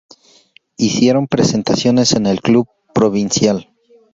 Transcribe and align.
Hicieron 0.77 1.27
presentaciones 1.27 2.13
en 2.13 2.25
el 2.25 2.41
Club 2.41 2.67
Provincial. 2.91 3.69